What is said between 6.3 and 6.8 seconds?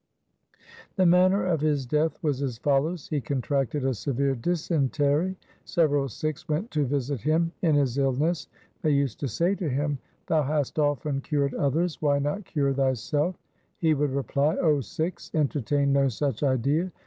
went